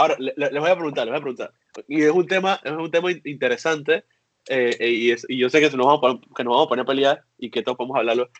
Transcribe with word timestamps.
ahora 0.00 0.16
les 0.18 0.60
voy 0.60 0.70
a 0.70 0.74
preguntar, 0.74 1.06
les 1.06 1.12
voy 1.12 1.18
a 1.18 1.22
preguntar. 1.22 1.52
Y 1.88 2.02
es 2.02 2.10
un 2.10 2.26
tema, 2.26 2.60
es 2.64 2.72
un 2.72 2.90
tema 2.90 3.10
interesante 3.24 4.04
eh, 4.48 4.76
eh, 4.80 4.88
y, 4.88 5.34
y, 5.34 5.38
yo 5.38 5.50
sé 5.50 5.60
que 5.60 5.76
nos, 5.76 5.86
vamos 5.86 6.00
a, 6.02 6.34
que 6.34 6.44
nos 6.44 6.52
vamos 6.52 6.66
a 6.66 6.68
poner 6.68 6.82
a 6.82 6.86
pelear 6.86 7.24
y 7.38 7.50
que 7.50 7.62
todos 7.62 7.76
podemos 7.76 7.96
hablarlo. 7.96 8.30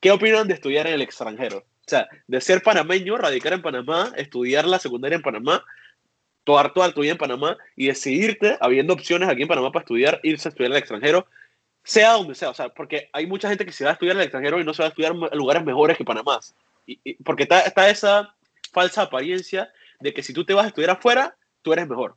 ¿Qué 0.00 0.10
opinan 0.10 0.46
de 0.46 0.54
estudiar 0.54 0.86
en 0.86 0.94
el 0.94 1.02
extranjero? 1.02 1.58
O 1.58 1.88
sea, 1.88 2.06
de 2.26 2.40
ser 2.40 2.62
panameño, 2.62 3.16
radicar 3.16 3.52
en 3.54 3.62
Panamá, 3.62 4.12
estudiar 4.16 4.66
la 4.66 4.78
secundaria 4.78 5.16
en 5.16 5.22
Panamá, 5.22 5.64
toda, 6.44 6.72
toda 6.72 6.92
tu 6.92 7.00
vida 7.00 7.12
en 7.12 7.18
Panamá 7.18 7.56
y 7.76 7.86
decidirte, 7.86 8.56
habiendo 8.60 8.92
opciones 8.92 9.28
aquí 9.28 9.42
en 9.42 9.48
Panamá 9.48 9.72
para 9.72 9.84
estudiar, 9.84 10.20
irse 10.22 10.48
a 10.48 10.50
estudiar 10.50 10.72
el 10.72 10.78
extranjero, 10.78 11.26
sea 11.82 12.12
donde 12.12 12.34
sea. 12.34 12.50
O 12.50 12.54
sea, 12.54 12.68
porque 12.68 13.08
hay 13.12 13.26
mucha 13.26 13.48
gente 13.48 13.64
que 13.64 13.72
se 13.72 13.84
va 13.84 13.90
a 13.90 13.92
estudiar 13.94 14.16
el 14.16 14.22
extranjero 14.22 14.60
y 14.60 14.64
no 14.64 14.74
se 14.74 14.82
va 14.82 14.86
a 14.86 14.90
estudiar 14.90 15.12
en 15.12 15.38
lugares 15.38 15.64
mejores 15.64 15.96
que 15.96 16.04
Panamá. 16.04 16.38
Y, 16.86 17.14
porque 17.24 17.44
está, 17.44 17.60
está 17.60 17.88
esa 17.88 18.34
falsa 18.70 19.02
apariencia 19.02 19.72
de 20.00 20.14
que 20.14 20.22
si 20.22 20.32
tú 20.32 20.44
te 20.44 20.54
vas 20.54 20.64
a 20.64 20.68
estudiar 20.68 20.90
afuera, 20.90 21.36
tú 21.62 21.72
eres 21.72 21.88
mejor. 21.88 22.16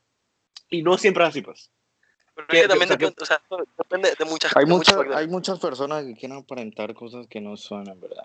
Y 0.69 0.83
no 0.83 0.97
siempre 0.97 1.23
es 1.23 1.29
así, 1.29 1.41
pues. 1.41 1.69
Pero 2.47 2.69
también 2.69 2.89
depende, 2.89 3.15
o 3.21 3.25
sea, 3.25 3.41
depende 3.77 4.13
de 4.17 4.25
muchas 4.25 4.55
hay, 4.55 4.65
muchas 4.65 4.97
hay 5.13 5.27
muchas 5.27 5.59
personas 5.59 6.05
que 6.05 6.15
quieren 6.15 6.37
aparentar 6.37 6.93
cosas 6.93 7.27
que 7.27 7.41
no 7.41 7.57
son, 7.57 7.89
en 7.89 7.99
verdad. 7.99 8.23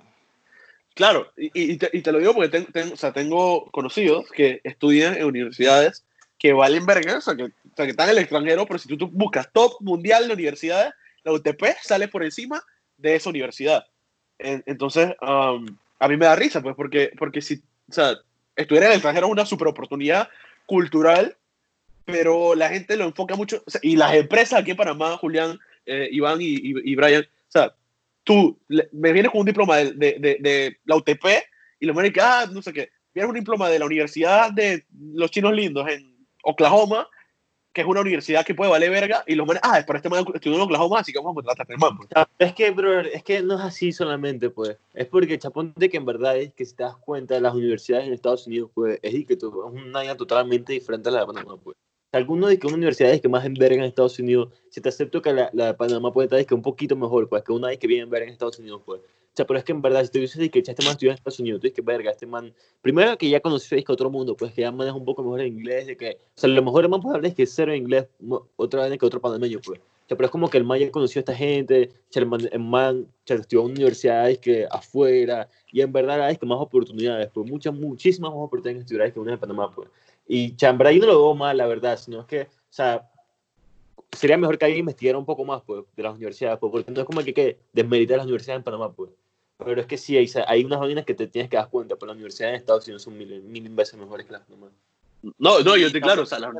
Claro, 0.95 1.31
y, 1.37 1.51
y, 1.53 1.77
te, 1.77 1.91
y 1.93 2.01
te, 2.01 2.13
lo 2.13 2.19
digo 2.19 2.33
porque 2.33 2.49
tengo, 2.49 2.95
o 2.95 2.97
sea, 2.97 3.13
tengo 3.13 3.71
conocidos 3.71 4.31
que 4.31 4.61
estudian 4.65 5.15
en 5.17 5.25
universidades 5.25 6.05
que 6.39 6.53
valen 6.53 6.87
verga, 6.87 7.19
o 7.19 7.21
sea, 7.21 7.35
que, 7.35 7.45
o 7.45 7.77
sea, 7.77 7.85
que 7.85 7.91
están 7.91 8.09
en 8.09 8.17
el 8.17 8.23
extranjero, 8.23 8.67
pero 8.67 8.79
si 8.79 8.89
tú, 8.89 8.97
tú, 8.97 9.09
buscas 9.09 9.51
top 9.53 9.75
mundial 9.81 10.27
de 10.27 10.35
universidades, 10.35 10.95
la 11.25 11.33
UTP 11.33 11.65
sale 11.83 12.09
por 12.09 12.23
encima 12.23 12.63
de 12.97 13.17
esa 13.17 13.31
universidad. 13.31 13.87
entonces, 14.39 15.15
um, 15.21 15.67
a 15.99 16.09
mí 16.09 16.17
me 16.17 16.27
da 16.27 16.37
risa, 16.37 16.63
pues, 16.63 16.75
porque, 16.77 17.11
porque 17.19 17.43
si, 17.43 17.63
o 17.89 17.93
sea, 17.93 18.17
estudiar 18.57 18.85
en 18.85 18.91
el 18.91 18.97
extranjero 18.97 19.27
es 19.27 19.33
una 19.33 19.47
super 19.47 19.69
oportunidad 19.69 20.29
cultural 20.67 21.37
pero 22.07 22.55
la 22.55 22.69
gente 22.69 22.97
lo 22.97 23.05
enfoca 23.05 23.35
mucho, 23.35 23.63
y 23.83 23.97
las 23.97 24.15
empresas 24.15 24.61
aquí 24.61 24.71
en 24.71 24.77
Panamá, 24.77 25.17
Julián, 25.19 25.59
eh, 25.85 26.09
Iván 26.13 26.41
y, 26.41 26.55
y, 26.63 26.95
Brian, 26.95 27.23
o 27.23 27.51
sea, 27.51 27.75
tú 28.23 28.59
me 28.93 29.13
vienes 29.13 29.33
con 29.33 29.41
un 29.41 29.47
diploma 29.47 29.79
de, 29.79 29.93
de, 29.93 30.39
de, 30.41 30.77
la 30.85 30.97
UTP 30.97 31.25
y 31.81 31.87
lo 31.87 31.95
me 31.95 32.13
que, 32.13 32.21
ah, 32.21 32.47
no 32.51 32.63
sé 32.63 32.73
qué, 32.73 32.91
vienes 33.13 33.29
un 33.29 33.39
diploma 33.39 33.69
de 33.69 33.81
la 33.81 33.87
Universidad 33.87 34.53
de 34.53 34.87
los 35.13 35.33
Chinos 35.33 35.53
Lindos 35.53 35.89
en 35.89 36.17
Oklahoma, 36.45 37.09
que 37.77 37.83
es 37.83 37.87
una 37.87 38.01
universidad 38.01 38.43
que 38.43 38.55
puede 38.55 38.71
valer 38.71 38.89
verga, 38.89 39.23
y 39.27 39.35
los 39.35 39.47
manes, 39.47 39.61
ah, 39.63 39.79
es 39.79 39.85
para 39.85 39.99
este 39.99 40.09
man 40.09 40.25
estudió 40.33 40.57
en 40.57 40.63
Oklahoma, 40.63 41.01
así 41.01 41.13
que 41.13 41.19
vamos 41.19 41.33
a 41.33 41.35
contratar 41.35 41.67
al 41.69 41.77
man. 41.77 41.99
Pues". 41.99 42.09
Es 42.39 42.55
que, 42.55 42.71
bro, 42.71 43.01
es 43.01 43.23
que 43.23 43.43
no 43.43 43.57
es 43.57 43.61
así 43.61 43.93
solamente, 43.93 44.49
pues. 44.49 44.79
Es 44.95 45.07
porque, 45.09 45.39
chapón, 45.39 45.75
de 45.77 45.91
que 45.91 45.99
en 45.99 46.07
verdad 46.07 46.39
es 46.39 46.55
que 46.55 46.65
si 46.65 46.75
te 46.75 46.85
das 46.85 46.97
cuenta, 46.97 47.39
las 47.39 47.55
universidades 47.55 48.07
en 48.07 48.15
Estados 48.15 48.47
Unidos, 48.47 48.71
pues, 48.73 48.99
es, 49.03 49.27
que 49.27 49.35
es 49.35 49.43
una 49.43 50.01
área 50.01 50.17
totalmente 50.17 50.73
diferente 50.73 51.11
a 51.11 51.13
la 51.13 51.21
de 51.21 51.27
Panamá, 51.27 51.59
pues 51.63 51.77
alguno 52.13 52.47
de 52.47 52.59
que 52.59 52.67
una 52.67 52.77
universidad 52.77 53.11
es 53.11 53.21
que 53.21 53.29
más 53.29 53.45
enverga 53.45 53.77
en 53.77 53.83
Estados 53.83 54.19
Unidos, 54.19 54.49
si 54.71 54.81
te 54.81 54.89
acepto 54.89 55.21
que 55.21 55.35
la, 55.35 55.51
la 55.53 55.67
de 55.67 55.75
Panamá 55.75 56.15
puede 56.15 56.27
estar 56.27 56.41
es 56.41 56.47
que 56.47 56.55
un 56.55 56.63
poquito 56.63 56.97
mejor, 56.97 57.29
pues 57.29 57.43
que 57.43 57.53
una 57.53 57.69
vez 57.69 57.79
que 57.79 57.87
viene 57.87 58.07
verga 58.07 58.27
en 58.27 58.33
Estados 58.33 58.59
Unidos, 58.59 58.81
pues. 58.87 59.03
Sea, 59.37 59.47
pero 59.47 59.59
es 59.59 59.65
que 59.65 59.73
en 59.73 59.83
verdad, 59.83 60.03
si 60.03 60.11
tú 60.11 60.19
dices 60.19 60.51
que 60.51 60.61
este 60.61 60.83
man 60.83 60.93
estudió 60.93 61.11
en 61.11 61.17
Estados 61.17 61.39
Unidos, 61.41 61.61
tú 61.61 61.65
dices 61.67 61.77
que 61.77 61.83
verga, 61.83 62.11
este 62.11 62.25
man, 62.25 62.55
primero 62.81 63.19
que 63.19 63.29
ya 63.29 63.39
conoció 63.39 63.77
que 63.85 63.93
otro 63.93 64.09
mundo, 64.09 64.35
pues 64.35 64.51
que 64.55 64.63
ya 64.63 64.73
maneja 64.73 64.97
un 64.97 65.05
poco 65.05 65.23
mejor 65.23 65.43
el 65.43 65.49
inglés, 65.49 65.87
de 65.87 65.95
que, 65.95 66.19
o 66.35 66.41
sea, 66.41 66.49
lo 66.49 66.63
mejor 66.63 66.85
es 66.85 66.91
más 66.91 67.01
probable 67.01 67.29
es 67.29 67.35
que 67.35 67.45
cero 67.45 67.71
en 67.71 67.83
inglés 67.83 68.07
otra 68.57 68.89
vez 68.89 68.99
que 68.99 69.05
otro 69.05 69.21
panameño, 69.21 69.59
pues. 69.63 69.79
O 69.79 70.09
sea, 70.09 70.17
pero 70.17 70.25
es 70.25 70.31
como 70.31 70.49
que 70.49 70.57
el 70.57 70.65
man 70.65 70.79
ya 70.79 70.91
conoció 70.91 71.19
a 71.19 71.21
esta 71.21 71.35
gente, 71.35 71.91
el 72.15 72.27
man, 72.27 72.49
el 72.51 72.61
man 72.61 73.07
estudió 73.27 73.61
en 73.61 73.73
universidades 73.73 74.39
que 74.39 74.67
afuera, 74.71 75.51
y 75.71 75.83
en 75.83 75.93
verdad 75.93 76.23
hay 76.23 76.39
que 76.39 76.47
más 76.47 76.59
oportunidades, 76.59 77.29
pues 77.35 77.47
muchas, 77.51 77.75
muchísimas 77.75 78.31
más 78.31 78.41
oportunidades 78.41 78.77
en 78.77 78.83
estudiar 78.87 79.13
que 79.13 79.21
una 79.21 79.33
de 79.33 79.39
Panamá, 79.39 79.71
pues. 79.71 79.91
Y 80.27 80.57
chambra, 80.57 80.93
yo 80.93 81.01
no 81.01 81.09
lo 81.09 81.23
veo 81.25 81.35
mal, 81.35 81.59
la 81.59 81.67
verdad, 81.67 81.99
sino 81.99 82.21
es 82.21 82.27
que 82.27 82.43
o 82.43 82.47
sea, 82.71 83.07
sería 84.13 84.39
mejor 84.39 84.57
que 84.57 84.65
alguien 84.65 84.81
investigara 84.81 85.19
un 85.19 85.27
poco 85.27 85.45
más 85.45 85.63
pues, 85.67 85.85
de 85.95 86.03
las 86.03 86.15
universidades, 86.15 86.59
pues, 86.59 86.73
porque 86.73 86.91
no 86.91 87.01
es 87.01 87.07
como 87.07 87.23
que, 87.23 87.35
que 87.35 87.59
desmeritar 87.75 88.17
las 88.17 88.25
universidades 88.25 88.61
en 88.61 88.65
Panamá, 88.65 88.91
pues. 88.93 89.11
Pero 89.59 89.81
es 89.81 89.87
que 89.87 89.97
sí, 89.97 90.17
hay, 90.17 90.29
hay 90.47 90.65
unas 90.65 90.81
vainas 90.81 91.05
que 91.05 91.15
te 91.15 91.27
tienes 91.27 91.51
que 91.51 91.57
dar 91.57 91.71
cuenta, 91.71 91.97
pero 91.97 92.09
las 92.09 92.17
universidades 92.17 92.55
en 92.55 92.61
Estados 92.61 92.85
Unidos 92.87 93.03
son 93.03 93.17
mil, 93.17 93.43
mil 93.43 93.69
veces 93.71 93.99
mejores 93.99 94.27
que 94.27 94.33
las 94.33 94.43
Panamá. 94.43 94.71
No, 95.39 95.61
no, 95.61 95.77
yo 95.77 95.87
estoy 95.87 96.01
claro, 96.01 96.23
o 96.23 96.27
sea, 96.27 96.39
la, 96.39 96.53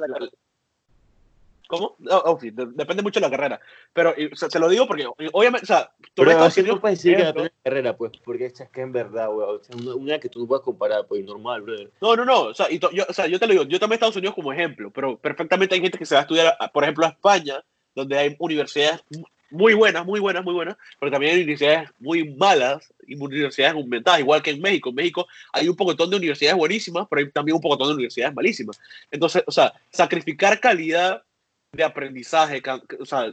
¿Cómo? 1.69 1.97
Oh, 2.11 2.39
sí, 2.41 2.51
depende 2.51 3.03
mucho 3.03 3.19
de 3.21 3.27
la 3.27 3.31
carrera. 3.31 3.61
Pero 3.93 4.15
se 4.33 4.59
lo 4.59 4.69
digo 4.69 4.87
porque, 4.87 5.07
obviamente, 5.33 5.65
o 5.65 5.67
sea, 5.67 5.91
tú 6.15 6.23
pero 6.23 6.31
Estados 6.31 6.57
Unidos, 6.57 6.77
no 6.77 6.81
puedes 6.81 6.99
decir 6.99 7.17
que 7.17 7.25
depende 7.25 7.49
de 7.49 7.55
la 7.55 7.71
carrera, 7.71 7.97
pues, 7.97 8.13
porque 8.25 8.47
es 8.47 8.69
que 8.73 8.81
en 8.81 8.93
verdad, 8.93 9.29
güey, 9.31 9.49
o 9.49 9.63
sea, 9.63 9.95
una, 9.95 10.19
que 10.21 10.29
tú 10.29 10.41
no 10.41 10.47
puedes 10.47 10.65
comparar, 10.65 11.07
pues, 11.07 11.25
normal, 11.25 11.63
brother. 11.63 11.91
No, 12.01 12.15
no, 12.15 12.25
no, 12.25 12.43
o 12.45 12.55
sea, 12.55 12.71
y 12.71 12.79
yo, 12.79 13.05
o 13.09 13.13
sea, 13.13 13.27
yo 13.27 13.39
te 13.39 13.47
lo 13.47 13.53
digo, 13.53 13.65
yo 13.65 13.81
también 13.81 13.97
Estados 13.97 14.17
Unidos 14.17 14.35
como 14.35 14.53
ejemplo, 14.53 14.91
pero 14.93 15.19
perfectamente 15.19 15.75
hay 15.75 15.81
gente 15.81 15.99
que 15.99 16.07
se 16.07 16.15
va 16.15 16.21
a 16.21 16.23
estudiar, 16.23 16.57
por 16.73 16.85
ejemplo, 16.85 17.05
a 17.05 17.11
España, 17.11 17.65
donde 17.95 18.17
hay 18.17 18.37
universidades 18.39 19.03
muy 19.51 19.75
buenas, 19.75 20.05
muy 20.05 20.21
buenas, 20.21 20.45
muy 20.45 20.55
buenas, 20.55 20.77
pero 20.99 21.13
también 21.13 21.35
hay 21.35 21.43
universidades 21.43 21.91
muy 21.99 22.29
malas 22.35 22.93
y 23.07 23.15
universidades 23.15 23.75
aumentadas, 23.75 24.21
igual 24.21 24.43
que 24.43 24.51
en 24.51 24.61
México. 24.61 24.91
En 24.91 24.97
México 24.97 25.27
hay 25.53 25.69
un 25.69 25.77
poquitón 25.77 26.11
de 26.11 26.17
universidades 26.17 26.57
buenísimas, 26.57 27.07
pero 27.09 27.21
hay 27.21 27.31
también 27.31 27.57
un 27.57 27.61
poquitón 27.61 27.89
de 27.89 27.95
universidades 27.95 28.35
malísimas. 28.35 28.81
Entonces, 29.11 29.43
o 29.47 29.53
sea, 29.53 29.73
sacrificar 29.91 30.61
calidad 30.61 31.23
de 31.73 31.85
aprendizaje, 31.85 32.63
o 32.99 33.05
sea, 33.05 33.33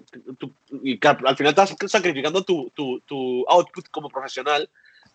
y 0.83 0.99
al 1.03 1.37
final 1.37 1.51
estás 1.51 1.75
sacrificando 1.87 2.43
tu, 2.43 2.69
tu, 2.75 2.99
tu 3.01 3.45
output 3.47 3.87
como 3.89 4.09
profesional, 4.09 4.69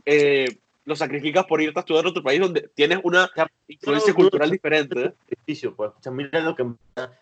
eh, 0.05 0.47
lo 0.89 0.97
sacrificas 0.97 1.45
por 1.45 1.61
irte 1.61 1.79
a 1.79 1.81
estudiar 1.81 2.05
en 2.05 2.11
otro 2.11 2.23
país 2.23 2.41
donde 2.41 2.71
tienes 2.75 2.99
una 3.03 3.31
influencia 3.69 4.15
cultural 4.15 4.51
diferente. 4.51 5.13
Pues. 5.45 5.63
O 5.79 5.95
sea, 6.01 6.11
mira 6.11 6.41
lo 6.41 6.57
que, 6.57 6.63
o 6.63 6.77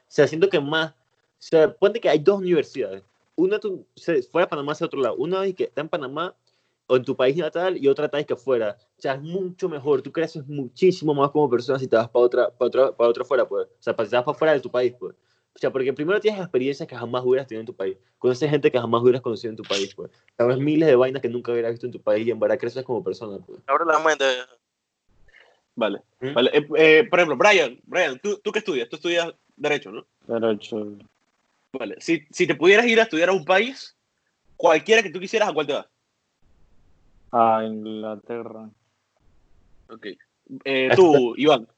sea, 0.07 0.29
siento 0.29 0.49
que 0.49 0.61
más, 0.61 0.93
o 0.93 0.95
sea, 1.41 1.73
ponte 1.73 2.01
que 2.01 2.09
hay 2.09 2.21
dos 2.21 2.39
universidades, 2.39 3.03
una 3.37 3.59
tú, 3.59 3.87
fuera 4.31 4.47
de 4.47 4.51
Panamá 4.51 4.73
hacia 4.73 4.87
otro 4.87 5.01
lado, 5.01 5.15
una 5.17 5.51
que 5.53 5.65
está 5.65 5.81
en 5.81 5.89
Panamá 5.89 6.35
o 6.89 6.97
en 6.97 7.05
tu 7.05 7.17
país 7.17 7.37
natal 7.37 7.77
y 7.77 7.89
otra 7.89 8.09
que 8.09 8.35
afuera. 8.35 8.77
O 8.99 9.01
sea, 9.01 9.15
es 9.15 9.23
mucho 9.23 9.69
mejor, 9.69 10.03
tú 10.03 10.11
creces 10.11 10.47
muchísimo 10.47 11.15
más 11.15 11.31
como 11.31 11.49
persona 11.49 11.79
si 11.79 11.87
te 11.87 11.97
vas 11.97 12.09
para 12.09 12.25
otra, 12.25 12.51
para 12.51 12.67
otra, 12.67 12.97
para 12.97 13.11
otra 13.11 13.25
fuera, 13.25 13.47
pues. 13.47 13.67
O 13.67 13.83
sea, 13.83 13.93
si 13.93 14.11
te 14.11 14.17
vas 14.17 14.25
para 14.25 14.39
fuera 14.39 14.53
de 14.55 14.61
tu 14.61 14.71
país, 14.71 14.95
pues. 14.99 15.15
O 15.55 15.59
sea, 15.59 15.71
porque 15.71 15.93
primero 15.93 16.21
tienes 16.21 16.41
experiencias 16.41 16.87
que 16.87 16.97
jamás 16.97 17.25
hubieras 17.25 17.47
tenido 17.47 17.61
en 17.61 17.67
tu 17.67 17.75
país. 17.75 17.97
Conoces 18.19 18.51
gente 18.51 18.71
que 18.71 18.79
jamás 18.79 19.03
hubieras 19.03 19.23
conocido 19.23 19.51
en 19.51 19.57
tu 19.57 19.63
país, 19.63 19.95
pues. 19.95 20.11
Sabes 20.37 20.59
miles 20.59 20.87
de 20.87 20.97
vainas 20.97 21.23
que 21.23 21.29
nunca 21.29 21.53
hubieras 21.53 21.73
visto 21.73 21.87
en 21.87 21.93
tu 21.93 22.01
país 22.01 22.27
y 22.27 22.31
en 22.31 22.39
verdad 22.39 22.59
creces 22.59 22.85
como 22.85 23.03
persona, 23.03 23.39
pues. 23.45 23.61
Abre 23.67 23.85
la 23.87 23.99
mente. 23.99 24.25
Vale, 25.75 26.03
¿Mm? 26.21 26.33
vale. 26.33 26.51
Eh, 26.55 26.69
eh, 26.77 27.07
por 27.09 27.19
ejemplo, 27.19 27.37
Brian, 27.37 27.79
Brian, 27.85 28.19
¿tú, 28.19 28.39
¿tú 28.43 28.53
qué 28.53 28.61
estudias? 28.61 28.89
Tú 28.89 28.97
estudias 28.97 29.35
Derecho, 29.57 29.91
¿no? 29.91 30.07
Derecho. 30.27 30.99
Vale. 31.79 31.97
Si, 32.01 32.27
si 32.31 32.47
te 32.47 32.55
pudieras 32.55 32.87
ir 32.87 33.01
a 33.01 33.05
estudiar 33.05 33.29
a 33.29 33.33
un 33.33 33.45
país, 33.45 33.97
cualquiera 34.57 35.03
que 35.03 35.11
tú 35.11 35.21
quisieras, 35.21 35.49
¿a 35.49 35.53
cuál 35.53 35.67
te 35.67 35.73
vas? 35.75 35.87
A 37.33 37.65
Inglaterra. 37.65 38.71
Ok. 39.89 40.07
Eh, 40.65 40.91
tú, 40.95 41.35
Iván. 41.37 41.69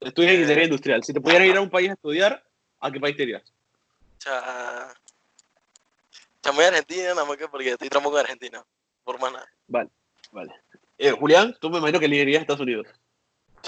Estudias 0.00 0.32
en 0.32 0.40
ingeniería 0.40 0.64
industrial. 0.64 1.02
Si 1.02 1.12
te 1.12 1.20
pudieras 1.20 1.48
ir 1.48 1.56
a 1.56 1.60
un 1.60 1.70
país 1.70 1.90
a 1.90 1.94
estudiar, 1.94 2.44
¿a 2.80 2.90
qué 2.90 3.00
país 3.00 3.16
te 3.16 3.22
irías? 3.22 3.42
Cha... 4.18 4.92
Chamoy 6.42 6.64
Argentina, 6.64 7.08
nada 7.08 7.24
más 7.24 7.36
que 7.36 7.48
porque 7.48 7.70
estoy 7.70 7.88
tramo 7.88 8.10
con 8.10 8.20
Argentina. 8.20 8.64
Por 9.02 9.20
más 9.20 9.32
nada. 9.32 9.48
Vale, 9.66 9.90
vale. 10.30 10.52
Eh, 10.98 11.10
Julián, 11.10 11.56
tú 11.60 11.70
me 11.70 11.78
imagino 11.78 11.98
que 11.98 12.08
le 12.08 12.16
irías 12.16 12.38
a 12.38 12.42
Estados 12.42 12.60
Unidos. 12.60 12.86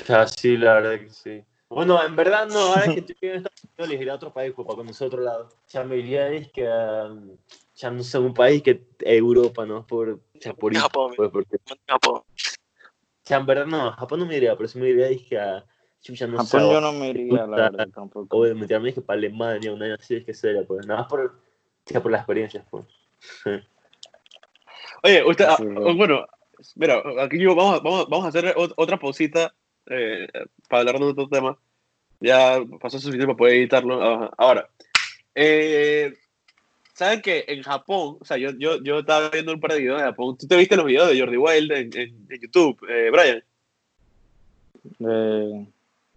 Ya, 0.06 0.26
sí, 0.26 0.56
la 0.56 0.74
verdad 0.74 1.00
que 1.00 1.10
sí. 1.10 1.44
Bueno, 1.70 2.02
en 2.02 2.16
verdad 2.16 2.48
no, 2.48 2.58
ahora 2.58 2.84
que 2.92 3.00
estoy 3.00 3.16
en 3.20 3.36
Estados 3.36 3.64
Unidos, 3.64 3.88
le 3.88 3.94
iría 3.94 4.12
a 4.12 4.16
otro 4.16 4.32
país, 4.32 4.52
pues, 4.54 4.66
para 4.66 4.76
conocer 4.76 5.06
otro 5.08 5.20
lado. 5.20 5.48
Ya 5.68 5.84
me 5.84 5.96
iría 5.96 6.28
es 6.30 6.50
que 6.50 6.62
ya 7.74 7.90
no 7.90 8.02
sé, 8.02 8.18
un 8.18 8.34
país 8.34 8.62
que 8.62 8.86
Europa, 9.00 9.66
¿no? 9.66 9.86
Por, 9.86 10.20
ya 10.34 10.54
por 10.54 10.74
Japón. 10.74 11.12
Pues, 11.16 11.30
porque... 11.30 11.58
Japón. 11.86 12.22
Ya, 13.26 13.36
en 13.36 13.46
verdad 13.46 13.66
no, 13.66 13.92
Japón 13.92 14.20
no 14.20 14.26
me 14.26 14.36
iría, 14.36 14.56
pero 14.56 14.68
sí 14.68 14.78
me 14.78 14.88
iría 14.88 15.08
es 15.08 15.22
que 15.22 15.38
a 15.38 15.64
no 16.26 16.38
Japón 16.38 16.60
yo 16.70 16.80
no 16.80 16.92
me 16.92 17.10
iría, 17.10 17.46
la 17.46 17.56
verdad, 17.56 17.88
tampoco. 17.94 18.38
O 18.38 18.54
meterme 18.54 18.88
dije 18.88 19.02
para 19.02 19.18
Alemania, 19.18 19.72
una 19.72 19.94
así 19.94 20.16
es 20.16 20.24
que 20.24 20.32
seria, 20.32 20.64
pues. 20.66 20.86
Nada 20.86 21.00
más 21.00 21.08
por, 21.08 21.38
por 22.02 22.10
las 22.10 22.20
experiencias, 22.20 22.64
pues. 22.70 22.86
Oye, 25.02 25.24
usted, 25.24 25.44
ah, 25.46 25.56
bueno, 25.94 26.26
mira, 26.76 27.02
aquí 27.20 27.38
yo, 27.38 27.54
vamos, 27.54 27.82
vamos, 27.82 28.08
vamos 28.08 28.24
a 28.24 28.28
hacer 28.28 28.54
otra 28.56 28.98
pausita 28.98 29.54
eh, 29.86 30.26
para 30.68 30.80
hablar 30.80 30.98
de 30.98 31.04
otro 31.04 31.28
tema. 31.28 31.58
Ya 32.20 32.60
pasó 32.80 32.98
suficiente 32.98 33.26
para 33.26 33.36
poder 33.36 33.54
editarlo. 33.54 34.32
Ahora, 34.36 34.68
eh, 35.34 36.14
¿saben 36.94 37.22
que 37.22 37.44
en 37.46 37.62
Japón, 37.62 38.18
o 38.20 38.24
sea, 38.24 38.36
yo, 38.36 38.50
yo, 38.58 38.82
yo 38.82 39.00
estaba 39.00 39.30
viendo 39.30 39.52
un 39.52 39.60
par 39.60 39.72
de 39.72 39.80
videos 39.80 40.00
de 40.00 40.06
Japón. 40.06 40.36
¿Tú 40.36 40.48
te 40.48 40.56
viste 40.56 40.76
los 40.76 40.86
videos 40.86 41.08
de 41.08 41.20
Jordi 41.20 41.36
Wild 41.36 41.72
en, 41.72 41.96
en, 41.96 42.28
YouTube, 42.40 42.78
eh, 42.88 43.10
Brian? 43.10 43.44
De... 44.98 45.66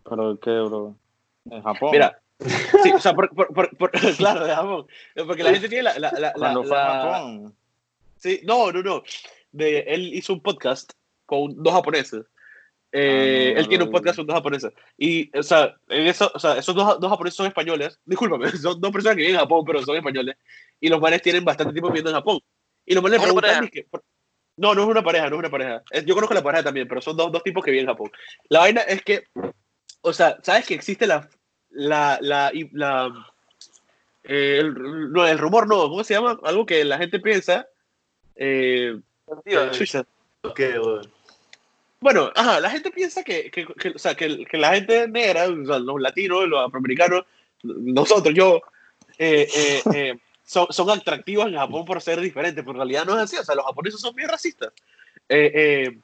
¿Pero 0.03 0.39
qué, 0.39 0.49
bro? 0.49 0.95
¿En 1.49 1.61
Japón? 1.61 1.91
Mira, 1.91 2.19
sí, 2.83 2.91
o 2.91 2.99
sea, 2.99 3.13
por, 3.13 3.29
por, 3.29 3.77
por, 3.77 3.91
claro, 4.17 4.45
de 4.45 4.55
Japón. 4.55 4.87
Porque 5.27 5.43
la 5.43 5.51
gente 5.51 5.69
tiene 5.69 5.83
la... 5.83 5.99
la, 5.99 6.11
la 6.11 6.33
Cuando 6.33 6.63
fue 6.63 6.79
a 6.79 6.85
Japón. 6.85 7.55
Sí, 8.17 8.41
no, 8.43 8.71
no, 8.71 8.81
no. 8.81 9.03
De, 9.51 9.79
él 9.81 10.13
hizo 10.13 10.33
un 10.33 10.41
podcast 10.41 10.93
con 11.25 11.61
dos 11.61 11.73
japoneses 11.73 12.25
Eh, 12.93 13.51
Ah, 13.51 13.53
no, 13.53 13.59
él 13.61 13.67
tiene 13.69 13.83
un 13.85 13.91
podcast 13.91 14.17
con 14.17 14.27
dos 14.27 14.35
japonesas. 14.35 14.73
Y, 14.97 15.35
o 15.37 15.43
sea, 15.43 15.75
en 15.87 16.07
eso, 16.07 16.29
o 16.33 16.39
sea 16.39 16.57
esos 16.57 16.75
dos, 16.75 16.99
dos 16.99 17.09
japoneses 17.09 17.37
son 17.37 17.47
españoles. 17.47 17.99
Discúlpame, 18.05 18.51
son 18.51 18.79
dos 18.81 18.91
personas 18.91 19.15
que 19.15 19.21
viven 19.21 19.35
en 19.35 19.41
Japón, 19.41 19.63
pero 19.65 19.81
son 19.83 19.95
españoles. 19.97 20.35
Y 20.79 20.89
los 20.89 20.99
manes 20.99 21.21
tienen 21.21 21.45
bastante 21.45 21.73
tiempo 21.73 21.87
viviendo 21.89 22.09
en 22.09 22.15
Japón. 22.17 22.39
Y 22.85 22.93
los 22.93 23.03
manes 23.03 23.19
le 23.19 23.25
¿Es 23.27 23.31
una 23.31 23.41
preguntan. 23.41 23.85
por- 23.89 24.03
no, 24.57 24.75
no 24.75 24.81
es 24.83 24.87
una 24.89 25.03
pareja, 25.03 25.29
no 25.29 25.35
es 25.35 25.39
una 25.39 25.49
pareja. 25.49 25.81
Es- 25.89 26.05
Yo 26.05 26.13
conozco 26.15 26.33
la 26.33 26.43
pareja 26.43 26.63
también, 26.63 26.87
pero 26.87 27.01
son 27.01 27.15
dos, 27.15 27.31
dos 27.31 27.41
tipos 27.43 27.63
que 27.63 27.71
viven 27.71 27.85
en 27.87 27.93
Japón. 27.93 28.11
La 28.49 28.59
vaina 28.59 28.81
es 28.81 29.01
que, 29.01 29.23
o 30.01 30.11
sea, 30.13 30.37
¿sabes 30.43 30.65
que 30.67 30.73
existe 30.73 31.07
la. 31.07 31.29
la, 31.69 32.17
la, 32.21 32.51
la 32.73 33.25
eh, 34.23 34.57
el, 34.59 35.11
no, 35.11 35.25
el 35.25 35.37
rumor 35.39 35.67
no, 35.67 35.89
¿cómo 35.89 36.03
se 36.03 36.13
llama? 36.13 36.37
Algo 36.43 36.65
que 36.65 36.83
la 36.83 36.97
gente 36.97 37.19
piensa. 37.19 37.65
Eh, 38.35 38.99
weón. 39.55 39.73
Bueno, 42.01 42.31
ajá, 42.35 42.59
la 42.59 42.71
gente 42.71 42.89
piensa 42.89 43.23
que, 43.23 43.51
que, 43.51 43.65
que- 43.65 43.89
o 43.89 43.99
sea, 43.99 44.15
que, 44.15 44.27
la 44.53 44.73
gente 44.73 45.07
negra, 45.07 45.45
o 45.47 45.65
sea, 45.65 45.77
los 45.79 46.01
latinos, 46.01 46.47
los 46.47 46.65
afroamericanos, 46.65 47.25
nosotros, 47.63 48.33
yo, 48.35 48.59
eh, 49.19 49.47
eh, 49.55 49.81
eh, 49.95 50.19
son, 50.43 50.65
son 50.71 50.89
atractivos 50.89 51.47
en 51.47 51.55
Japón 51.55 51.85
por 51.85 52.01
ser 52.01 52.19
diferentes, 52.19 52.63
pero 52.63 52.71
en 52.71 52.77
realidad 52.77 53.05
no 53.05 53.13
es 53.13 53.23
así. 53.23 53.37
O 53.37 53.43
sea, 53.43 53.55
los 53.55 53.65
japoneses 53.65 54.01
son 54.01 54.15
bien 54.15 54.27
racistas. 54.27 54.73
Eh, 55.29 55.51
eh, 55.53 55.97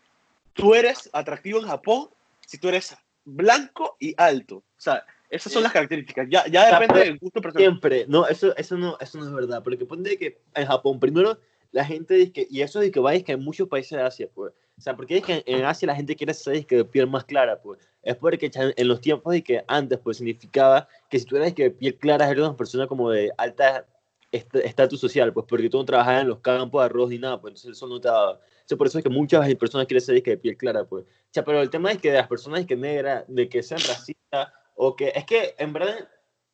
tú 0.54 0.76
eres 0.76 1.10
atractivo 1.12 1.60
en 1.60 1.68
Japón 1.68 2.10
si 2.46 2.60
tú 2.60 2.70
eres 2.70 2.96
blanco 3.26 3.98
y 4.00 4.14
alto. 4.18 4.58
O 4.58 4.64
sea, 4.78 5.04
esas 5.32 5.52
son 5.52 5.64
las 5.64 5.74
características. 5.74 6.28
Ya, 6.30 6.46
ya 6.48 6.80
depende 6.80 7.06
del 7.06 7.18
gusto 7.18 7.42
personal. 7.42 7.68
Siempre, 7.68 8.06
no, 8.08 8.28
eso, 8.28 8.56
eso, 8.56 8.78
no, 8.78 8.98
eso 9.02 9.18
no 9.18 9.26
es 9.26 9.34
verdad, 9.34 9.64
porque 9.64 9.84
ponte 9.86 10.18
que 10.18 10.40
en 10.54 10.68
Japón, 10.68 11.00
primero, 11.00 11.40
la 11.72 11.84
gente 11.84 12.14
dice 12.14 12.32
que, 12.32 12.48
y 12.50 12.62
eso 12.62 12.80
de 12.80 12.92
que 12.92 13.00
vayas 13.00 13.24
que 13.24 13.34
en 13.34 13.44
muchos 13.44 13.68
países 13.68 13.98
de 13.98 14.04
Asia, 14.04 14.30
pues, 14.34 14.54
o 14.78 14.82
sea, 14.82 14.96
porque 14.96 15.18
es 15.18 15.24
que 15.26 15.44
en 15.46 15.66
Asia 15.66 15.88
la 15.88 15.96
gente 15.96 16.16
quiere 16.16 16.34
ser 16.34 16.66
que 16.66 16.78
de 16.78 16.86
piel 16.86 17.08
más 17.08 17.26
clara, 17.26 17.60
pues, 17.62 17.80
es 18.04 18.16
porque 18.16 18.50
en 18.54 18.88
los 18.88 19.02
tiempos 19.02 19.34
de 19.34 19.44
que 19.44 19.64
antes, 19.68 19.98
pues, 20.00 20.18
significaba 20.18 20.88
que 21.10 21.20
si 21.20 21.26
tú 21.26 21.36
eras 21.36 21.54
que 21.54 21.64
de 21.64 21.72
piel 21.72 21.96
clara 21.98 22.30
eras 22.30 22.48
una 22.48 22.56
persona 22.58 22.88
como 22.88 23.10
de 23.10 23.32
alta 23.38 23.86
est- 24.32 24.56
estatus 24.56 25.00
social, 25.00 25.34
pues, 25.34 25.46
porque 25.50 25.70
tú 25.70 25.78
no 25.78 25.86
trabajabas 25.86 26.22
en 26.22 26.28
los 26.30 26.40
campos 26.40 26.82
de 26.82 26.86
arroz 26.86 27.10
ni 27.10 27.18
nada, 27.18 27.42
pues, 27.42 27.52
entonces 27.52 27.72
eso 27.72 27.88
no 27.88 28.00
te 28.00 28.08
daba. 28.08 28.34
O 28.34 28.40
sea, 28.66 28.78
por 28.78 28.88
eso 28.88 28.98
es 29.00 29.04
que 29.04 29.10
muchas 29.10 29.54
personas 29.56 29.88
quieren 29.88 30.06
ser 30.06 30.22
que 30.22 30.32
de 30.32 30.38
piel 30.38 30.58
clara, 30.58 30.84
pues. 30.86 31.06
O 31.06 31.30
sea, 31.32 31.44
pero 31.44 31.62
el 31.62 31.70
tema 31.70 31.92
es 31.92 31.98
que 31.98 32.12
de 32.12 32.18
las 32.18 32.28
personas 32.28 32.66
que 32.66 32.76
negras, 32.76 33.24
de 33.28 33.50
que 33.50 33.64
sean 33.64 33.80
racistas, 33.80 34.50
o 34.76 34.96
que, 34.96 35.12
es 35.16 35.26
que, 35.26 35.56
en 35.58 35.74
verdad, 35.74 36.08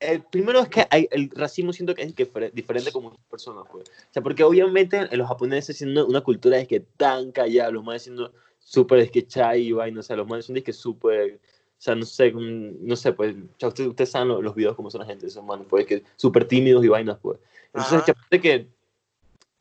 el 0.03 0.21
primero 0.23 0.59
es 0.59 0.69
que 0.69 0.85
hay, 0.89 1.07
el 1.11 1.29
racismo 1.31 1.73
siento 1.73 1.95
que 1.95 2.03
es 2.03 2.15
diferente 2.53 2.91
muchas 3.03 3.19
personas, 3.29 3.65
pues. 3.71 3.89
O 3.89 4.13
sea, 4.13 4.21
porque 4.21 4.43
obviamente 4.43 4.97
en 4.97 5.17
los 5.17 5.27
japoneses 5.27 5.77
siendo 5.77 6.05
una 6.05 6.21
cultura 6.21 6.57
es 6.59 6.67
que 6.67 6.79
tan 6.81 7.31
callada, 7.31 7.71
los 7.71 7.83
más 7.83 8.03
siendo 8.03 8.31
súper 8.59 8.99
es 8.99 9.11
que 9.11 9.25
chai 9.25 9.61
y 9.67 9.71
vaina, 9.71 9.99
o 9.99 10.03
sea, 10.03 10.15
los 10.15 10.27
más 10.27 10.45
son 10.45 10.57
es 10.57 10.63
que 10.63 10.73
súper, 10.73 11.35
o 11.35 11.81
sea, 11.83 11.95
no 11.95 12.05
sé, 12.05 12.33
un- 12.33 12.77
no 12.85 12.95
sé, 12.95 13.11
pues, 13.13 13.35
ustedes, 13.61 13.89
ustedes 13.89 14.09
saben 14.11 14.29
los, 14.29 14.41
los 14.43 14.55
videos 14.55 14.75
como 14.75 14.89
son 14.89 15.01
la 15.01 15.07
gente, 15.07 15.27
esos 15.27 15.43
manos, 15.43 15.67
pues, 15.69 15.85
que 15.85 16.03
súper 16.15 16.45
tímidos 16.47 16.83
y 16.85 16.87
vainas, 16.87 17.17
pues. 17.21 17.39
Entonces, 17.73 18.07
aparte 18.11 18.39
que 18.41 18.67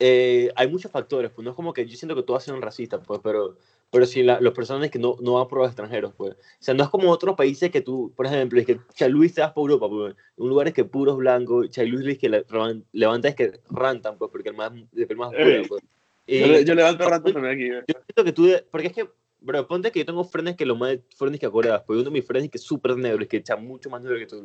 eh, 0.05 0.51
hay 0.57 0.67
muchos 0.67 0.91
factores, 0.91 1.31
pues, 1.31 1.45
no 1.45 1.51
es 1.51 1.55
como 1.55 1.71
que 1.71 1.85
yo 1.85 1.95
siento 1.95 2.13
que 2.13 2.23
todos 2.23 2.43
son 2.43 2.61
racistas, 2.61 2.99
pues, 3.07 3.21
pero, 3.23 3.55
pero 3.89 4.05
sí, 4.05 4.21
la, 4.21 4.41
los 4.41 4.53
personas 4.53 4.89
que 4.91 4.99
no, 4.99 5.15
no 5.21 5.35
van 5.35 5.47
por 5.47 5.59
los 5.59 5.67
extranjeros, 5.67 6.13
pues. 6.17 6.33
O 6.33 6.37
sea, 6.59 6.73
no 6.73 6.83
es 6.83 6.89
como 6.89 7.09
otros 7.09 7.35
países 7.37 7.71
que 7.71 7.79
tú, 7.79 8.11
por 8.13 8.25
ejemplo, 8.25 8.59
es 8.59 8.65
que 8.65 8.79
Luis 9.07 9.33
te 9.33 9.39
vas 9.39 9.53
por 9.53 9.71
Europa, 9.71 9.87
pues, 9.87 10.15
en 10.37 10.49
lugares 10.49 10.73
que 10.73 10.83
puros 10.83 11.15
blancos, 11.15 11.69
Luis 11.77 12.05
es 12.07 12.17
que 12.17 12.27
le- 12.27 12.45
levanta 12.91 13.29
es 13.29 13.35
que 13.35 13.61
rantan, 13.69 14.17
pues, 14.17 14.29
porque 14.29 14.49
el 14.49 14.55
más, 14.55 14.73
el 14.93 15.15
más 15.15 15.31
Ey. 15.33 15.65
pues. 15.67 15.81
Yo, 16.27 16.35
Y- 16.35 16.49
le- 16.49 16.65
yo 16.65 16.75
levanto 16.75 17.07
rato 17.07 17.31
también 17.31 17.53
aquí. 17.53 17.63
eh. 17.65 17.83
yo 17.87 17.95
siento 18.05 18.23
que 18.25 18.33
tú, 18.33 18.49
porque 18.71 18.87
es 18.87 18.93
que, 18.93 19.09
bro, 19.39 19.65
ponte 19.67 19.89
que 19.91 19.99
yo 19.99 20.05
tengo 20.05 20.25
friends 20.25 20.57
que 20.57 20.65
los 20.65 20.77
más 20.77 20.97
friends 21.15 21.39
que 21.39 21.45
a 21.45 21.49
Corea, 21.51 21.81
pues 21.85 21.95
uno 21.99 22.05
de 22.09 22.11
mis 22.11 22.25
friends 22.25 22.45
es 22.45 22.51
que 22.51 22.57
es 22.57 22.63
súper 22.63 22.97
negro, 22.97 23.21
es 23.23 23.29
que 23.29 23.37
echa 23.37 23.55
mucho 23.55 23.89
más 23.89 24.01
negro 24.01 24.17
que 24.19 24.25
tú. 24.25 24.43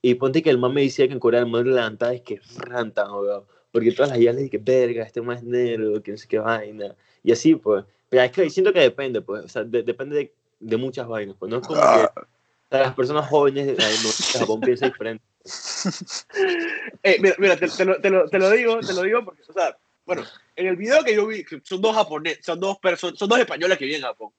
Y 0.00 0.14
ponte 0.14 0.42
que 0.42 0.50
el 0.50 0.58
man 0.58 0.74
me 0.74 0.82
decía 0.82 1.06
que 1.08 1.12
en 1.14 1.20
Corea 1.20 1.40
el 1.40 1.46
man 1.46 1.64
levantaba 1.64 2.12
es 2.12 2.22
que 2.22 2.40
rantan, 2.58 3.10
weón. 3.12 3.44
Porque 3.72 3.90
todas 3.92 4.10
las 4.10 4.18
ideas 4.20 4.36
le 4.36 4.42
dije, 4.42 4.58
verga, 4.58 5.02
este 5.02 5.20
es 5.20 5.42
negro, 5.42 6.02
que 6.02 6.12
no 6.12 6.18
sé 6.18 6.28
qué 6.28 6.38
vaina. 6.38 6.94
Y 7.24 7.32
así, 7.32 7.54
pues. 7.56 7.84
Pero 8.08 8.22
es 8.22 8.30
que 8.30 8.50
siento 8.50 8.72
que 8.72 8.80
depende, 8.80 9.22
pues. 9.22 9.44
O 9.44 9.48
sea, 9.48 9.64
de- 9.64 9.82
depende 9.82 10.16
de, 10.16 10.32
de 10.60 10.76
muchas 10.76 11.08
vainas, 11.08 11.34
pues. 11.38 11.50
No 11.50 11.58
es 11.58 11.66
como 11.66 11.80
que 11.80 11.86
o 11.86 12.74
sea, 12.74 12.82
las 12.84 12.94
personas 12.94 13.28
jóvenes 13.28 13.66
de, 13.66 14.38
Japón 14.38 14.60
piensan 14.60 14.90
diferente. 14.90 15.24
Eh, 17.02 17.16
mira, 17.20 17.34
mira 17.38 17.56
te, 17.56 17.68
te 17.68 17.84
lo, 17.84 18.00
te, 18.00 18.10
lo, 18.10 18.28
te 18.28 18.38
lo 18.38 18.50
digo, 18.50 18.78
te 18.80 18.92
lo 18.94 19.02
digo 19.02 19.24
porque, 19.24 19.42
o 19.48 19.52
sea, 19.52 19.76
bueno, 20.06 20.22
en 20.54 20.66
el 20.68 20.76
video 20.76 21.02
que 21.02 21.14
yo 21.16 21.26
vi, 21.26 21.44
son 21.64 21.80
dos 21.82 21.94
japoneses, 21.96 22.44
son 22.44 22.60
dos 22.60 22.78
personas, 22.78 23.18
son 23.18 23.28
dos 23.28 23.38
españoles 23.40 23.76
que 23.76 23.84
viven 23.86 24.00
en 24.02 24.06
Japón. 24.06 24.30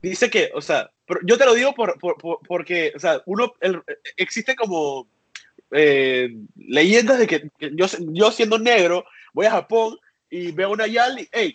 Dice 0.00 0.30
que, 0.30 0.50
o 0.54 0.60
sea, 0.60 0.90
yo 1.24 1.36
te 1.36 1.44
lo 1.44 1.54
digo 1.54 1.74
por, 1.74 1.98
por, 1.98 2.16
por- 2.18 2.38
porque, 2.46 2.92
o 2.94 2.98
sea, 3.00 3.20
uno, 3.26 3.52
el- 3.60 3.82
existe 4.16 4.54
como 4.54 5.06
eh, 5.72 6.28
leyendas 6.56 7.18
de 7.18 7.26
que, 7.26 7.50
que 7.58 7.70
yo, 7.74 7.86
yo 8.12 8.30
siendo 8.30 8.58
negro 8.58 9.04
voy 9.32 9.46
a 9.46 9.50
Japón 9.52 9.98
y 10.30 10.52
veo 10.52 10.70
una 10.70 10.86
yali, 10.86 11.28
hey, 11.32 11.52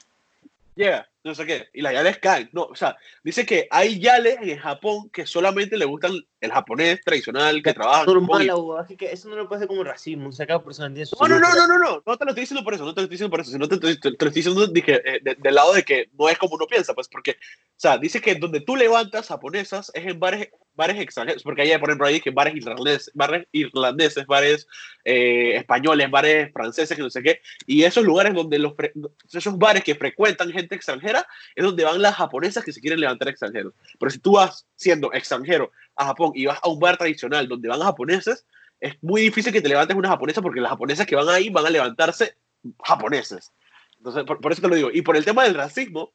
llega, 0.76 1.08
no 1.24 1.34
sé 1.36 1.46
qué, 1.46 1.68
y 1.74 1.82
las 1.82 1.94
yales 1.94 2.20
caen. 2.20 2.50
No, 2.54 2.64
o 2.64 2.76
sea, 2.76 2.96
dice 3.24 3.46
que 3.46 3.68
hay 3.72 4.00
yales 4.00 4.38
en 4.42 4.58
Japón 4.60 5.10
que 5.10 5.26
solamente 5.26 5.76
le 5.78 5.86
gustan 5.86 6.14
el 6.40 6.52
japonés 6.52 7.02
tradicional 7.04 7.62
que 7.64 7.74
trabaja 7.74 8.04
y- 8.04 8.06
Normal. 8.06 8.50
Es 8.90 8.98
que 8.98 9.12
eso 9.12 9.28
no 9.28 9.36
lo 9.36 9.48
puede 9.48 9.58
hacer 9.58 9.68
como 9.68 9.84
racismo. 9.84 10.30
O 10.30 10.32
sea, 10.32 10.46
cada 10.48 10.64
persona 10.64 10.88
tiene 10.94 11.06
su. 11.06 11.16
no, 11.20 11.28
no, 11.28 11.40
no, 11.40 11.56
no, 11.56 11.68
no, 11.68 11.78
no, 11.80 12.04
no 12.06 12.18
te 12.18 12.24
lo 12.26 12.32
estoy 12.32 12.42
diciendo 12.44 12.64
por 12.64 12.74
eso, 12.76 12.86
no 12.86 12.94
te 12.94 13.02
lo 13.02 13.06
estoy 13.06 13.16
diciendo 13.16 13.32
por 13.32 13.42
eso, 13.42 13.52
sino 13.52 13.68
te, 13.68 13.78
te- 13.78 13.96
te- 13.96 14.12
te 14.16 14.26
lo 14.26 14.30
estoy 14.30 14.44
diciendo 14.44 14.72
que, 14.74 14.94
eh, 14.94 15.20
de- 15.22 15.36
del 15.36 15.56
lado 15.56 15.74
de 15.74 15.84
que 15.84 16.10
no 16.18 16.30
es 16.30 16.38
como 16.38 16.56
uno 16.56 16.68
piensa, 16.68 16.94
pues, 16.94 17.08
porque, 17.10 17.32
o 17.32 17.36
sea, 17.80 17.98
dice 17.98 18.22
que 18.22 18.36
donde 18.36 18.62
tú 18.62 18.76
levantas 18.76 19.28
japonesas 19.28 19.92
es 19.96 20.06
en 20.06 20.20
bares, 20.20 20.50
bares 20.78 20.98
extranjeros, 21.02 21.44
porque 21.44 21.64
hay, 21.64 21.78
por 21.78 21.90
ejemplo, 21.90 22.08
ahí 22.08 22.22
que 22.22 22.30
bares 22.30 22.56
irlandeses, 22.56 23.12
bares, 23.14 23.48
irlandeses, 23.52 24.26
bares 24.26 24.68
eh, 25.04 25.56
españoles, 25.58 26.10
bares 26.10 26.54
franceses, 26.54 26.96
que 26.96 27.04
no 27.04 27.10
sé 27.10 27.22
qué, 27.22 27.42
y 27.66 27.84
esos 27.84 28.06
lugares 28.06 28.34
donde 28.34 28.60
los, 28.60 28.74
esos 29.34 29.58
bares 29.58 29.84
que 29.84 29.96
frecuentan 29.96 30.52
gente 30.52 30.76
extranjera, 30.76 31.28
es 31.56 31.66
donde 31.66 31.84
van 31.84 32.02
las 32.02 32.16
japonesas 32.16 32.64
que 32.64 32.72
se 32.72 32.80
quieren 32.80 33.02
levantar 33.02 33.28
extranjeros. 33.28 33.74
Pero 34.00 34.10
si 34.10 34.20
tú 34.20 34.34
vas 34.34 34.66
siendo 34.76 35.12
extranjero 35.12 35.72
a 35.96 36.06
Japón 36.06 36.32
y 36.36 36.46
vas 36.46 36.60
a 36.62 36.70
un 36.70 36.80
bar 36.80 36.98
tradicional 36.98 37.48
donde 37.48 37.68
van 37.68 37.82
japoneses, 37.82 38.46
es 38.80 38.96
muy 39.02 39.22
difícil 39.22 39.52
que 39.52 39.62
te 39.62 39.70
levantes 39.70 39.98
una 39.98 40.10
japonesa 40.10 40.42
porque 40.42 40.62
las 40.62 40.70
japonesas 40.70 41.08
que 41.08 41.16
van 41.16 41.28
ahí 41.30 41.50
van 41.50 41.66
a 41.66 41.70
levantarse 41.70 42.36
japoneses. 42.84 43.52
Entonces, 43.98 44.24
por, 44.24 44.40
por 44.40 44.52
eso 44.52 44.62
te 44.62 44.68
lo 44.68 44.76
digo. 44.76 44.90
Y 44.94 45.02
por 45.02 45.18
el 45.18 45.26
tema 45.26 45.44
del 45.44 45.56
racismo, 45.56 46.14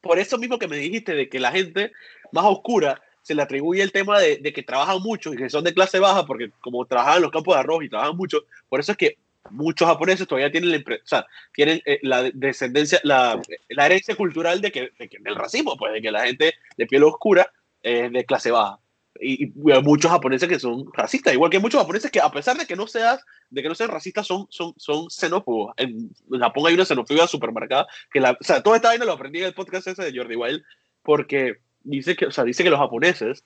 por 0.00 0.18
eso 0.18 0.38
mismo 0.38 0.58
que 0.58 0.68
me 0.68 0.76
dijiste 0.76 1.14
de 1.14 1.28
que 1.28 1.40
la 1.40 1.50
gente 1.50 1.92
más 2.30 2.44
oscura 2.44 3.02
se 3.24 3.34
le 3.34 3.42
atribuye 3.42 3.82
el 3.82 3.90
tema 3.90 4.20
de, 4.20 4.52
que 4.52 4.62
trabajan 4.62 5.00
mucho 5.00 5.32
y 5.32 5.36
que 5.36 5.48
son 5.48 5.64
de 5.64 5.72
clase 5.72 5.98
baja, 5.98 6.26
porque 6.26 6.50
como 6.60 6.84
trabajan 6.84 7.16
en 7.16 7.22
los 7.22 7.30
campos 7.30 7.54
de 7.54 7.60
arroz 7.60 7.82
y 7.82 7.88
trabajan 7.88 8.16
mucho, 8.16 8.44
por 8.68 8.80
eso 8.80 8.92
es 8.92 8.98
que 8.98 9.16
muchos 9.50 9.88
japoneses 9.88 10.28
todavía 10.28 10.52
tienen 10.52 10.70
la, 10.70 10.76
o 10.76 11.06
sea, 11.06 11.26
tienen 11.54 11.80
eh, 11.86 12.00
la 12.02 12.30
descendencia, 12.34 13.00
la, 13.02 13.40
herencia 13.70 14.14
cultural 14.14 14.60
de 14.60 14.70
que, 14.70 14.92
de 14.98 15.08
que- 15.08 15.18
del 15.20 15.36
racismo, 15.36 15.74
pues 15.78 15.94
de 15.94 16.02
que 16.02 16.10
la 16.10 16.26
gente 16.26 16.52
de 16.76 16.86
piel 16.86 17.02
oscura 17.04 17.50
es 17.82 18.12
de 18.12 18.26
clase 18.26 18.50
baja. 18.50 18.78
Y, 19.18 19.44
hay 19.72 19.82
muchos 19.82 20.10
japoneses 20.10 20.46
que 20.46 20.58
son 20.58 20.92
racistas, 20.92 21.32
igual 21.32 21.50
que 21.50 21.58
muchos 21.58 21.80
japoneses 21.80 22.10
que 22.10 22.20
a 22.20 22.30
pesar 22.30 22.58
de 22.58 22.66
que 22.66 22.76
no 22.76 22.86
seas, 22.86 23.24
de 23.48 23.62
que 23.62 23.68
no 23.70 23.74
sean 23.74 23.88
racistas, 23.88 24.26
son, 24.26 24.46
son, 24.50 24.74
son 24.76 25.08
xenófobos. 25.08 25.72
En, 25.78 26.10
en 26.30 26.40
Japón 26.40 26.64
hay 26.66 26.74
una 26.74 26.84
xenofobia 26.84 27.26
supermercada 27.26 27.86
que 28.12 28.20
la, 28.20 28.32
o 28.32 28.44
sea, 28.44 28.62
toda 28.62 28.76
esta 28.76 28.88
vaina 28.88 29.06
lo 29.06 29.12
aprendí 29.12 29.38
en 29.38 29.46
el 29.46 29.54
podcast 29.54 29.86
ese 29.86 30.02
de 30.02 30.18
Jordi 30.18 30.36
Wild, 30.36 30.62
porque 31.02 31.63
dice 31.84 32.16
que, 32.16 32.26
o 32.26 32.30
sea, 32.30 32.44
dice 32.44 32.64
que 32.64 32.70
los 32.70 32.78
japoneses, 32.80 33.44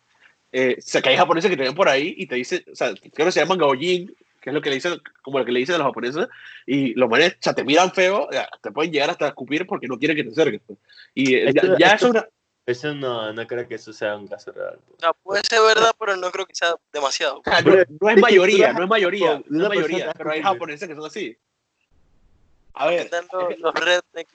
eh, 0.53 0.77
o 0.79 0.81
sea, 0.83 1.03
que 1.03 1.11
hay 1.11 1.17
japoneses 1.17 1.51
que 1.51 1.57
te 1.57 1.65
ven 1.65 1.75
por 1.75 1.89
ahí 1.89 2.15
y 2.17 2.27
te 2.27 2.37
dicen, 2.37 2.65
o 2.73 2.75
sea, 2.75 2.95
creo 3.13 3.27
que 3.27 3.33
se 3.33 3.41
llaman 3.41 3.59
gaojin, 3.59 4.15
que 4.41 4.51
es 4.51 4.55
lo 4.55 4.63
que 4.63 4.71
le 4.71 4.77
dicen, 4.77 5.01
como 5.23 5.39
lo 5.39 5.45
que 5.45 5.53
le 5.53 5.61
dicen 5.61 5.75
a 5.75 5.79
los 5.79 5.87
japoneses, 5.89 6.29
y 6.65 6.95
los 6.95 7.09
manes, 7.11 7.33
o 7.35 7.37
sea, 7.41 7.55
te 7.55 7.65
miran 7.65 7.93
feo, 7.93 8.29
ya, 8.33 8.49
te 8.63 8.71
pueden 8.71 8.93
llegar 8.93 9.11
hasta 9.11 9.27
a 9.27 9.29
escupir 9.29 9.67
porque 9.67 9.89
no 9.89 9.99
quieren 9.99 10.17
que 10.17 10.25
te 10.25 10.31
acerques. 10.31 10.61
pues. 10.67 10.79
Y 11.15 11.35
eh, 11.35 11.53
ya, 11.53 11.61
Esto- 11.63 11.79
ya 11.79 11.87
esto- 11.89 11.97
eso 11.97 12.07
es 12.07 12.11
una, 12.13 12.29
Eso 12.67 12.95
no, 12.95 13.33
no 13.33 13.47
creo 13.47 13.67
que 13.67 13.75
eso 13.77 13.93
sea 13.93 14.17
un 14.17 14.29
caso 14.29 14.53
real. 14.53 14.79
pues. 14.87 14.97
O 14.99 15.01
sea, 15.01 15.13
puede 15.15 15.43
ser 15.49 15.61
verdad, 15.63 15.91
pero 15.99 16.17
no 16.17 16.31
creo 16.31 16.47
que 16.47 16.55
sea 16.55 16.75
demasiado. 16.93 17.39
O 17.41 17.43
sea, 17.43 17.61
no, 17.63 17.75
no 18.01 18.11
es 18.11 18.21
mayoría, 18.21 18.73
no 18.75 18.83
es 18.85 18.89
mayoría, 18.89 19.43
no 19.49 19.63
es 19.65 19.69
mayoría, 19.69 20.13
pero 20.17 20.31
hay 20.31 20.43
japoneses 20.43 20.87
que 20.89 20.95
son 20.95 21.07
así. 21.07 21.37
A 22.75 22.87
ver, 22.89 23.01
Están 23.01 23.27
los, 23.59 23.75
rednecks. 23.75 24.33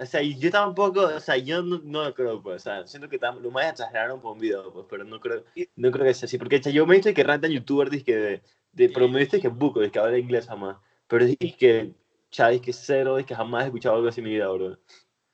O 0.00 0.06
sea, 0.06 0.22
y 0.22 0.38
yo 0.38 0.50
tampoco, 0.50 1.02
o 1.02 1.20
sea, 1.20 1.36
yo 1.36 1.62
no, 1.62 1.78
no 1.84 2.14
creo, 2.14 2.42
pues, 2.42 2.62
o 2.62 2.64
sea, 2.64 2.86
siento 2.86 3.08
que 3.08 3.20
tam- 3.20 3.38
lo 3.40 3.50
más 3.50 3.70
exageraron 3.70 4.20
por 4.20 4.32
un 4.32 4.38
video, 4.40 4.72
pues, 4.72 4.86
pero 4.88 5.04
no 5.04 5.20
creo, 5.20 5.44
no 5.76 5.90
creo 5.90 6.06
que 6.06 6.14
sea 6.14 6.26
así, 6.26 6.38
porque 6.38 6.56
o 6.56 6.62
sea, 6.62 6.72
yo 6.72 6.86
me 6.86 6.94
he 6.94 6.98
visto 6.98 7.12
que 7.12 7.22
rantan 7.22 7.50
youtubers, 7.50 7.90
dizque 7.90 8.16
de, 8.16 8.42
de, 8.72 8.88
pero 8.88 9.08
me 9.08 9.18
he 9.18 9.20
visto 9.24 9.38
que 9.40 9.48
buco, 9.48 9.80
que 9.90 9.98
habla 9.98 10.16
inglés 10.18 10.46
jamás, 10.46 10.78
pero 11.06 11.26
es 11.26 11.36
que, 11.56 11.92
ya, 12.32 12.50
es 12.50 12.60
que 12.62 12.72
cero, 12.72 13.18
es 13.18 13.26
que 13.26 13.34
jamás 13.34 13.64
he 13.64 13.66
escuchado 13.66 13.96
algo 13.96 14.08
así 14.08 14.20
en 14.20 14.24
mi 14.26 14.32
vida, 14.32 14.48
bro. 14.48 14.78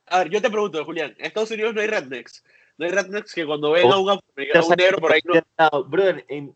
a 0.06 0.18
ver, 0.18 0.30
yo 0.30 0.42
te 0.42 0.50
pregunto, 0.50 0.84
Julián, 0.84 1.14
en 1.18 1.26
Estados 1.26 1.50
Unidos 1.52 1.72
no 1.74 1.80
hay 1.80 1.86
rednecks. 1.86 2.42
No 2.78 2.84
hay 2.84 2.90
rednecks 2.92 3.32
que 3.32 3.46
cuando 3.46 3.70
ven 3.70 3.86
Oh. 3.86 3.92
a 3.94 4.00
un, 4.00 4.10
afroamericano, 4.10 4.64
a 4.64 4.68
un 4.68 4.74
negro 4.76 4.98
por 4.98 5.12
ahí 5.12 5.20
no. 5.24 5.84
Bro, 5.84 6.08
en, 6.08 6.24
en, 6.28 6.54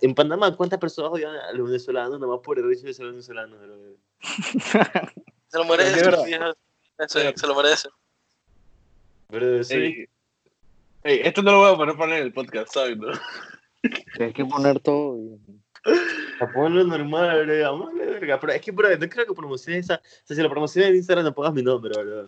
en 0.00 0.14
Panamá, 0.14 0.56
¿cuántas 0.56 0.78
personas 0.78 1.10
odian 1.12 1.34
a 1.34 1.52
los 1.52 1.66
venezolanos? 1.66 2.18
Nada 2.20 2.32
más 2.32 2.40
por 2.42 2.58
el 2.58 2.72
hecho 2.72 2.86
de 2.86 2.94
ser 2.94 3.06
venezolanos, 3.06 3.58
bro. 3.60 3.96
Se 5.48 5.58
lo 5.58 5.64
es 5.64 5.68
merece, 5.68 6.04
verdad. 6.04 6.56
Eso, 6.98 7.20
se 7.34 7.46
lo 7.46 7.54
merece. 7.54 7.88
Bro, 9.28 9.62
sí. 9.64 10.06
Ey, 11.04 11.20
esto 11.24 11.42
no 11.42 11.52
lo 11.52 11.58
voy 11.58 11.72
a 11.72 11.76
poner, 11.76 11.96
poner 11.96 12.18
en 12.18 12.22
el 12.24 12.32
podcast, 12.32 12.72
¿sabes? 12.72 12.96
no? 12.96 13.08
Tienes 14.16 14.34
que 14.34 14.44
poner 14.44 14.80
todo. 14.80 15.16
y- 15.16 15.38
Ponlo 16.54 16.84
normal, 16.84 17.46
bro. 17.46 17.62
Vamos 17.62 17.94
a 17.94 17.96
la 17.96 18.04
verga. 18.04 18.40
Pero 18.40 18.52
es 18.52 18.60
que, 18.60 18.70
bro, 18.72 18.88
no 18.96 19.08
creo 19.08 19.26
que 19.26 19.34
promociones 19.34 19.84
esa. 19.84 19.96
O 19.96 20.26
sea, 20.26 20.36
si 20.36 20.42
lo 20.42 20.50
promocionas 20.50 20.90
en 20.90 20.96
Instagram, 20.96 21.24
no 21.24 21.34
pongas 21.34 21.54
mi 21.54 21.62
nombre, 21.62 21.92
bro. 21.96 22.26